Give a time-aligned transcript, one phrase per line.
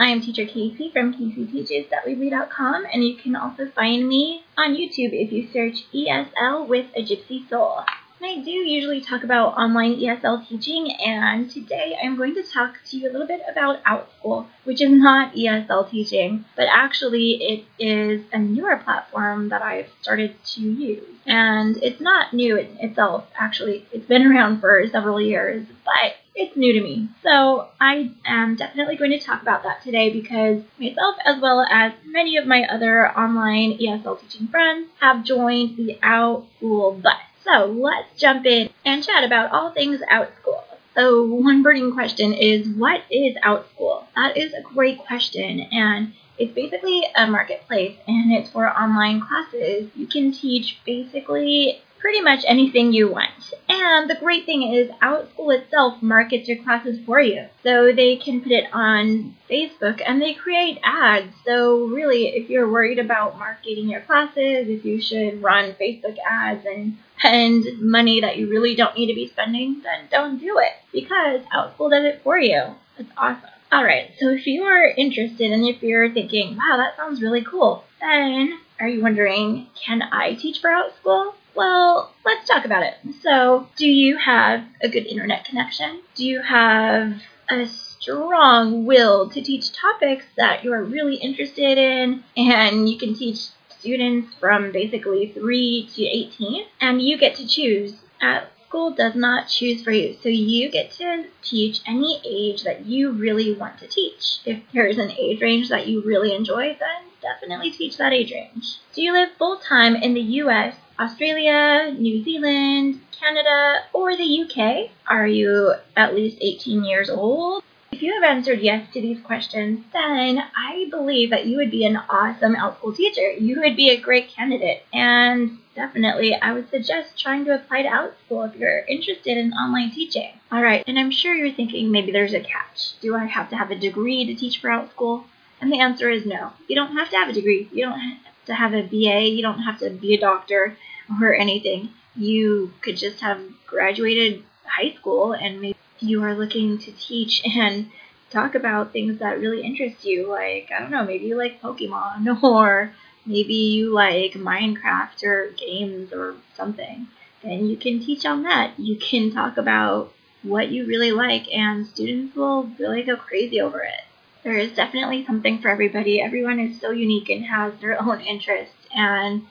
[0.00, 5.32] I am Teacher Casey from caseyteaches.weebly.com, and you can also find me on YouTube if
[5.32, 7.80] you search ESL with a Gypsy Soul.
[8.20, 12.96] I do usually talk about online ESL teaching, and today I'm going to talk to
[12.96, 18.22] you a little bit about OutSchool, which is not ESL teaching, but actually it is
[18.32, 21.04] a newer platform that I've started to use.
[21.26, 23.86] And it's not new in itself, actually.
[23.92, 27.08] It's been around for several years, but it's new to me.
[27.22, 31.92] So I am definitely going to talk about that today because myself, as well as
[32.04, 37.14] many of my other online ESL teaching friends, have joined the OutSchool bus.
[37.50, 40.62] So let's jump in and chat about all things OutSchool.
[40.94, 44.04] So one burning question is what is OutSchool?
[44.16, 49.90] That is a great question and it's basically a marketplace and it's for online classes.
[49.96, 53.54] You can teach basically pretty much anything you want.
[53.80, 57.46] And the great thing is OutSchool itself markets your classes for you.
[57.62, 61.32] So they can put it on Facebook and they create ads.
[61.44, 66.66] So really if you're worried about marketing your classes, if you should run Facebook ads
[66.66, 70.72] and spend money that you really don't need to be spending, then don't do it
[70.92, 72.62] because OutSchool does it for you.
[72.98, 73.50] It's awesome.
[73.72, 77.84] Alright, so if you are interested and if you're thinking, wow, that sounds really cool,
[78.00, 81.34] then are you wondering, can I teach for OutSchool?
[81.58, 82.94] Well, let's talk about it.
[83.20, 86.02] So, do you have a good internet connection?
[86.14, 92.88] Do you have a strong will to teach topics that you're really interested in and
[92.88, 98.52] you can teach students from basically 3 to 18 and you get to choose at
[98.68, 100.16] school does not choose for you.
[100.22, 104.38] So you get to teach any age that you really want to teach.
[104.44, 108.76] If there's an age range that you really enjoy, then definitely teach that age range.
[108.94, 114.90] Do you live full time in the US, Australia, New Zealand, Canada, or the UK?
[115.06, 117.62] Are you at least 18 years old?
[117.90, 121.84] If you have answered yes to these questions, then I believe that you would be
[121.84, 123.30] an awesome OutSchool teacher.
[123.32, 124.84] You would be a great candidate.
[124.92, 129.90] And definitely, I would suggest trying to apply to OutSchool if you're interested in online
[129.90, 130.32] teaching.
[130.52, 132.98] All right, and I'm sure you're thinking maybe there's a catch.
[133.00, 135.24] Do I have to have a degree to teach for OutSchool?
[135.60, 136.52] And the answer is no.
[136.68, 137.68] You don't have to have a degree.
[137.72, 138.00] You don't
[138.48, 139.28] to have a BA.
[139.28, 140.76] You don't have to be a doctor
[141.20, 141.90] or anything.
[142.16, 147.90] You could just have graduated high school and maybe you are looking to teach and
[148.30, 150.28] talk about things that really interest you.
[150.28, 152.92] Like, I don't know, maybe you like Pokemon or
[153.24, 157.08] maybe you like Minecraft or games or something.
[157.42, 158.78] Then you can teach on that.
[158.78, 163.80] You can talk about what you really like, and students will really go crazy over
[163.80, 164.07] it.
[164.44, 166.20] There is definitely something for everybody.
[166.20, 169.42] Everyone is so unique and has their own interests, and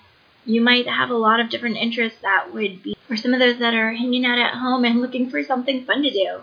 [0.45, 3.59] you might have a lot of different interests that would be for some of those
[3.59, 6.41] that are hanging out at home and looking for something fun to do.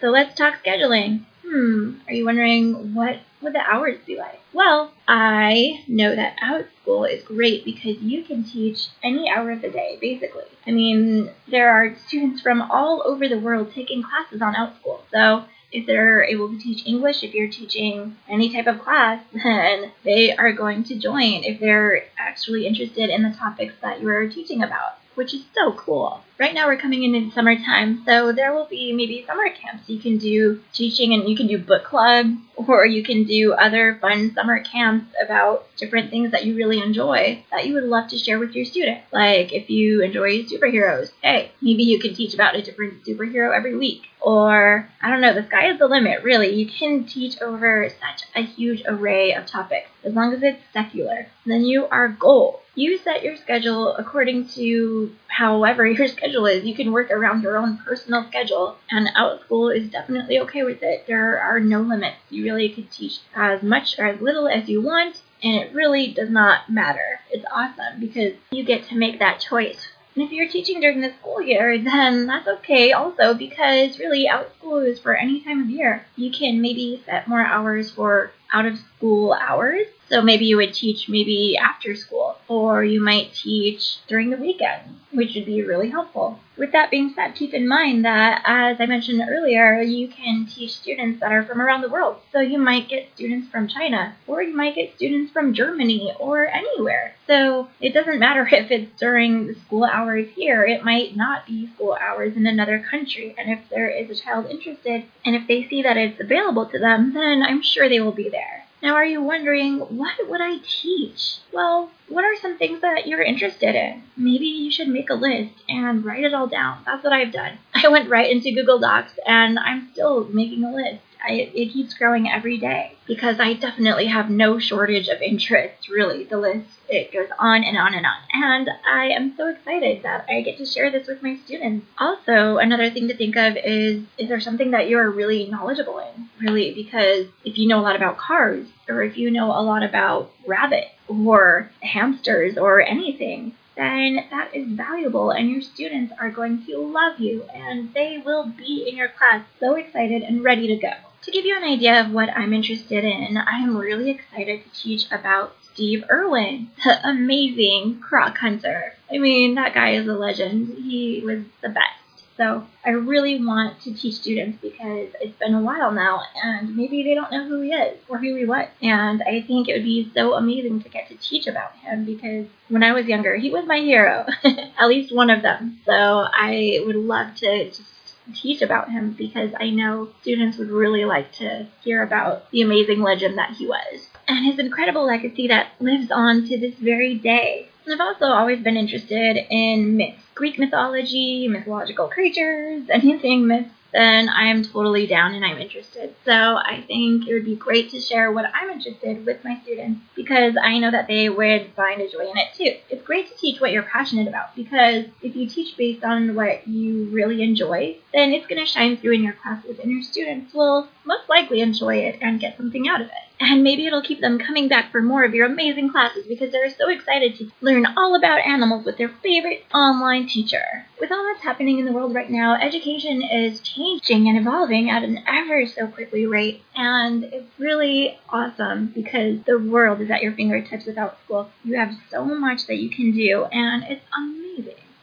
[0.00, 1.24] So let's talk scheduling.
[1.46, 4.40] Hmm, are you wondering what would the hours be like?
[4.52, 9.70] Well, I know that OutSchool is great because you can teach any hour of the
[9.70, 10.44] day, basically.
[10.66, 15.02] I mean, there are students from all over the world taking classes on OutSchool.
[15.12, 15.44] So
[15.76, 20.34] if they're able to teach English, if you're teaching any type of class, then they
[20.34, 24.94] are going to join if they're actually interested in the topics that you're teaching about
[25.16, 26.20] which is so cool.
[26.38, 29.88] Right now we're coming into summertime, so there will be maybe summer camps.
[29.88, 33.98] You can do teaching and you can do book clubs, or you can do other
[34.00, 38.18] fun summer camps about different things that you really enjoy that you would love to
[38.18, 39.06] share with your students.
[39.10, 43.74] Like if you enjoy superheroes, hey, maybe you can teach about a different superhero every
[43.74, 44.02] week.
[44.26, 46.52] Or, I don't know, the sky is the limit, really.
[46.52, 51.28] You can teach over such a huge array of topics as long as it's secular.
[51.46, 52.58] Then you are gold.
[52.74, 56.64] You set your schedule according to however your schedule is.
[56.64, 61.04] You can work around your own personal schedule, and OutSchool is definitely okay with it.
[61.06, 62.16] There are no limits.
[62.28, 66.08] You really could teach as much or as little as you want, and it really
[66.08, 67.20] does not matter.
[67.30, 71.12] It's awesome because you get to make that choice and if you're teaching during the
[71.20, 76.06] school year, then that's okay also because really OutSchool is for any time of year.
[76.16, 79.86] You can maybe set more hours for out of school hours.
[80.08, 85.00] So maybe you would teach maybe after school or you might teach during the weekend,
[85.12, 86.38] which would be really helpful.
[86.56, 90.72] With that being said, keep in mind that, as I mentioned earlier, you can teach
[90.72, 92.16] students that are from around the world.
[92.32, 96.46] So you might get students from China, or you might get students from Germany, or
[96.46, 97.14] anywhere.
[97.26, 101.68] So it doesn't matter if it's during the school hours here, it might not be
[101.74, 103.34] school hours in another country.
[103.36, 106.78] And if there is a child interested, and if they see that it's available to
[106.78, 108.65] them, then I'm sure they will be there.
[108.86, 111.38] Now, are you wondering, what would I teach?
[111.52, 114.04] Well, what are some things that you're interested in?
[114.16, 116.82] Maybe you should make a list and write it all down.
[116.86, 117.58] That's what I've done.
[117.74, 121.02] I went right into Google Docs and I'm still making a list.
[121.28, 125.88] It keeps growing every day because I definitely have no shortage of interest.
[125.88, 128.18] Really, the list it goes on and on and on.
[128.32, 131.86] And I am so excited that I get to share this with my students.
[131.98, 136.28] Also, another thing to think of is is there something that you're really knowledgeable in?
[136.40, 139.82] Really, because if you know a lot about cars, or if you know a lot
[139.82, 146.64] about rabbits or hamsters or anything, then that is valuable and your students are going
[146.64, 150.76] to love you and they will be in your class so excited and ready to
[150.76, 150.92] go.
[151.26, 154.80] To give you an idea of what I'm interested in, I am really excited to
[154.80, 158.94] teach about Steve Irwin, the amazing croc hunter.
[159.12, 160.78] I mean, that guy is a legend.
[160.84, 161.98] He was the best.
[162.36, 167.02] So I really want to teach students because it's been a while now and maybe
[167.02, 168.68] they don't know who he is or who he was.
[168.80, 172.46] And I think it would be so amazing to get to teach about him because
[172.68, 175.80] when I was younger, he was my hero, at least one of them.
[175.86, 177.95] So I would love to just
[178.34, 183.00] teach about him because I know students would really like to hear about the amazing
[183.00, 187.68] legend that he was and his incredible legacy that lives on to this very day.
[187.88, 194.44] I've also always been interested in myths, Greek mythology, mythological creatures, anything myths then I
[194.44, 196.14] am totally down and I'm interested.
[196.24, 200.00] So I think it would be great to share what I'm interested with my students
[200.14, 202.76] because I know that they would find a joy in it too.
[202.90, 206.66] It's great to teach what you're passionate about because if you teach based on what
[206.68, 210.52] you really enjoy, then it's going to shine through in your classes and your students
[210.54, 213.25] will most likely enjoy it and get something out of it.
[213.38, 216.70] And maybe it'll keep them coming back for more of your amazing classes because they're
[216.70, 220.86] so excited to learn all about animals with their favorite online teacher.
[220.98, 225.04] With all that's happening in the world right now, education is changing and evolving at
[225.04, 226.62] an ever so quickly rate.
[226.74, 231.48] And it's really awesome because the world is at your fingertips with OutSchool.
[231.64, 234.35] You have so much that you can do, and it's amazing.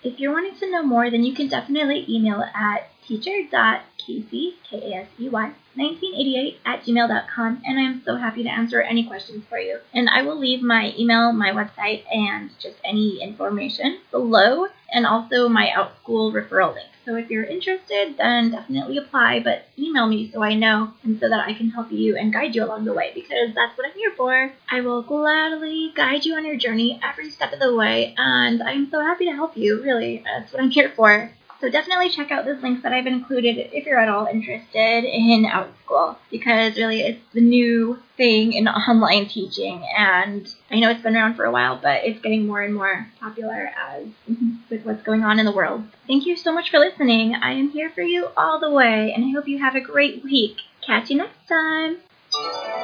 [0.04, 6.60] If you're wanting to know more, then you can definitely email at teacher.kasey, K-A-S-E-Y, 1988
[6.66, 9.80] at gmail.com, and I am so happy to answer any questions for you.
[9.94, 15.50] And I will leave my email, my website, and just any information below, and also
[15.50, 16.88] my OutSchool referral link.
[17.06, 21.28] So if you're interested, then definitely apply, but email me so I know and so
[21.28, 23.98] that I can help you and guide you along the way because that's what I'm
[23.98, 24.54] here for.
[24.72, 28.90] I will gladly guide you on your journey every step of the way, and I'm
[28.90, 30.24] so happy to help you, really.
[30.24, 31.32] That's what I'm here for.
[31.64, 35.46] So definitely check out those links that I've included if you're at all interested in
[35.46, 41.16] OutSchool because really it's the new thing in online teaching and I know it's been
[41.16, 44.08] around for a while but it's getting more and more popular as
[44.70, 45.86] with what's going on in the world.
[46.06, 47.34] Thank you so much for listening.
[47.34, 50.22] I am here for you all the way and I hope you have a great
[50.22, 50.58] week.
[50.86, 52.83] Catch you next time.